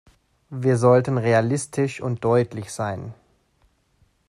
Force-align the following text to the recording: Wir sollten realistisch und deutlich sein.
Wir 0.49 0.77
sollten 0.77 1.19
realistisch 1.19 2.01
und 2.01 2.23
deutlich 2.23 2.71
sein. 2.71 3.13